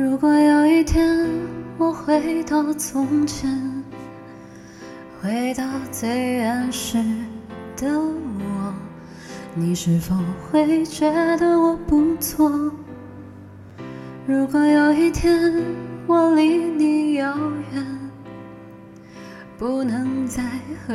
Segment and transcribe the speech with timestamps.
[0.00, 1.28] 如果有一天
[1.76, 3.50] 我回到从前，
[5.20, 6.98] 回到最原始
[7.76, 8.74] 的我，
[9.56, 10.14] 你是否
[10.48, 12.48] 会觉得我不错？
[14.24, 15.64] 如果有一天
[16.06, 17.36] 我离你遥
[17.72, 18.10] 远，
[19.58, 20.44] 不能再
[20.86, 20.94] 和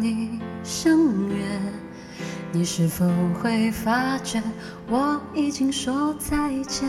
[0.00, 0.96] 你相
[1.28, 1.44] 约，
[2.52, 3.04] 你是否
[3.42, 4.40] 会发觉
[4.88, 6.88] 我已经说再见？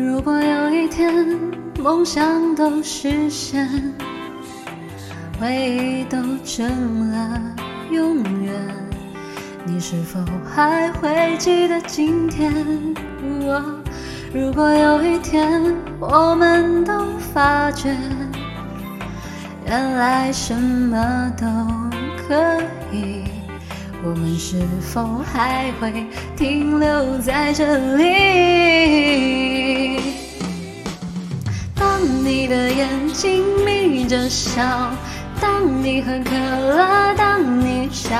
[0.00, 1.12] 如果有一天
[1.82, 3.68] 梦想都实现，
[5.40, 7.40] 回忆都成了
[7.90, 8.54] 永远，
[9.64, 10.20] 你是否
[10.54, 12.54] 还会记得今天？
[14.32, 15.60] 如果有一天
[15.98, 16.92] 我们都
[17.34, 17.96] 发觉，
[19.66, 21.44] 原来什么都
[22.28, 23.24] 可以，
[24.08, 30.00] 我们是否还会停留在这里？
[31.74, 34.90] 当你的眼睛眯着笑，
[35.38, 38.16] 当你喝可乐，当你吵，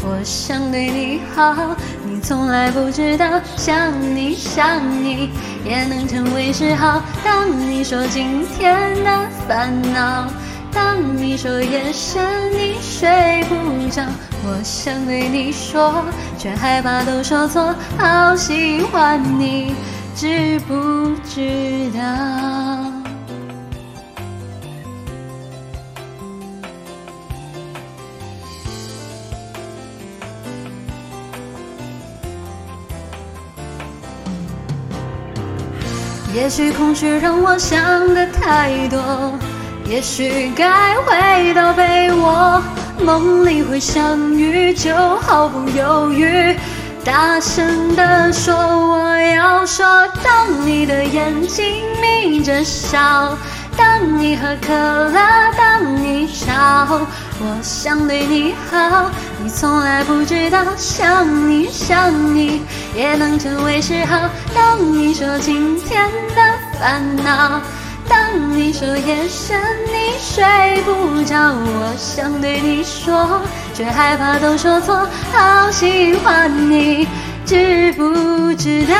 [0.00, 5.28] 我想对你好，你从来不知道，想你想你
[5.62, 7.02] 也能成为嗜好。
[7.22, 10.26] 当你说今天的烦恼，
[10.72, 13.54] 当你说夜深你睡不
[13.90, 14.02] 着，
[14.44, 16.04] 我想对你说，
[16.38, 19.74] 却害怕都说错，好喜欢你，
[20.14, 22.00] 知不知道？
[36.34, 38.98] 也许空虚让我想的太多，
[39.86, 42.62] 也许该回到被窝，
[43.04, 46.56] 梦里会相遇，就毫不犹豫，
[47.04, 49.84] 大声地说我要说。
[50.22, 53.36] 当你的眼睛眯着笑，
[53.76, 55.12] 当你喝可乐，
[55.56, 57.00] 当你吵，
[57.40, 59.10] 我想对你好，
[59.42, 62.62] 你从来不知道，想你想你
[62.94, 64.18] 也能成为嗜好。
[64.54, 66.42] 当你说今天的
[66.78, 67.60] 烦恼，
[68.12, 70.44] 当你说夜深你睡
[70.82, 73.40] 不着，我想对你说，
[73.72, 77.08] 却害怕都说错，好喜欢你，
[77.46, 78.94] 知不知道？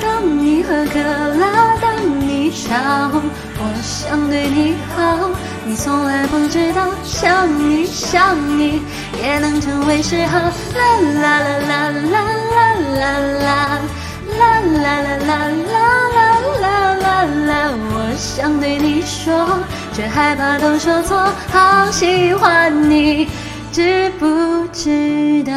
[0.00, 1.44] 当你喝可乐，
[1.82, 3.20] 当你吵，
[3.58, 5.28] 我想对你好，
[5.66, 8.80] 你从来不知道，想你想你
[9.22, 10.38] 也能成为嗜好。
[10.38, 10.50] 啦
[11.20, 12.16] 啦啦啦啦
[12.56, 13.78] 啦啦啦
[14.60, 15.78] 啦啦啦啦
[16.14, 16.20] 啦
[16.60, 19.58] 啦啦啦，我想对你说，
[19.92, 21.16] 却害怕都说错，
[21.52, 23.28] 好喜欢你，
[23.72, 25.52] 知不知道？